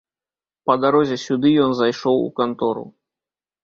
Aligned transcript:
Па 0.69 0.77
дарозе 0.85 1.19
сюды 1.25 1.53
ён 1.69 1.79
зайшоў 1.83 2.17
у 2.27 2.35
кантору. 2.43 2.93